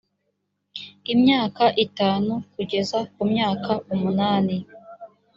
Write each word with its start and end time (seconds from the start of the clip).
imyaka 1.13 1.63
itanu 1.85 2.33
kugeza 2.53 2.97
ku 3.13 3.21
myaka 3.31 3.71
umunani 3.93 4.57